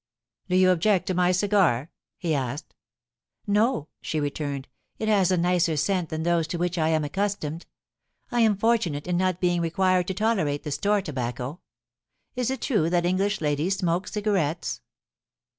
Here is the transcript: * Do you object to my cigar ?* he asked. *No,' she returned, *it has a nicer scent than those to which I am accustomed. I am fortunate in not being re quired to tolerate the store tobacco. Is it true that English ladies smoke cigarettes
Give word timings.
* 0.25 0.47
Do 0.49 0.55
you 0.55 0.71
object 0.71 1.05
to 1.05 1.13
my 1.13 1.31
cigar 1.31 1.91
?* 1.31 1.91
he 2.17 2.33
asked. 2.33 2.73
*No,' 3.45 3.87
she 4.01 4.19
returned, 4.19 4.67
*it 4.97 5.07
has 5.07 5.29
a 5.29 5.37
nicer 5.37 5.77
scent 5.77 6.09
than 6.09 6.23
those 6.23 6.47
to 6.47 6.57
which 6.57 6.79
I 6.79 6.89
am 6.89 7.03
accustomed. 7.03 7.67
I 8.31 8.39
am 8.39 8.57
fortunate 8.57 9.05
in 9.05 9.15
not 9.15 9.39
being 9.39 9.61
re 9.61 9.69
quired 9.69 10.07
to 10.07 10.15
tolerate 10.15 10.63
the 10.63 10.71
store 10.71 11.03
tobacco. 11.03 11.59
Is 12.35 12.49
it 12.49 12.61
true 12.61 12.89
that 12.89 13.05
English 13.05 13.41
ladies 13.41 13.75
smoke 13.77 14.07
cigarettes 14.07 14.81